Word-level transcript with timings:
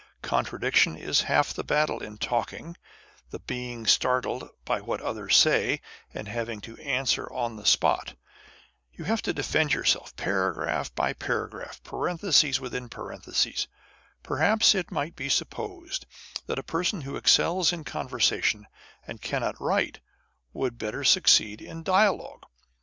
Contradic 0.23 0.73
tion 0.73 0.97
is 0.97 1.21
half 1.29 1.53
the 1.53 1.63
battle 1.63 2.01
in 2.01 2.17
talking 2.17 2.73
â€" 2.73 2.75
the 3.29 3.37
being 3.37 3.85
startled 3.85 4.49
by 4.65 4.81
what 4.81 4.99
others 4.99 5.37
say, 5.37 5.79
and 6.11 6.27
having 6.27 6.59
to 6.59 6.75
answer 6.77 7.31
on 7.31 7.55
the 7.55 7.67
spot. 7.67 8.15
You 8.93 9.03
have 9.05 9.21
to 9.21 9.31
defend 9.31 9.73
yourself, 9.73 10.15
paragraph 10.15 10.95
by 10.95 11.13
paragraph, 11.13 11.83
parenthesis 11.83 12.59
within 12.59 12.89
parenthesis. 12.89 13.67
Perhaps 14.23 14.73
it 14.73 14.89
might 14.89 15.15
be 15.15 15.29
sup 15.29 15.51
posed 15.51 16.07
that 16.47 16.57
a 16.57 16.63
person 16.63 17.01
who 17.01 17.15
excels 17.15 17.71
in 17.71 17.83
conversation 17.83 18.65
and 19.05 19.21
cannot 19.21 19.61
write, 19.61 19.99
would 20.51 20.81
succeed 21.05 21.59
better 21.59 21.69
in 21.69 21.83
dialogue. 21.83 22.47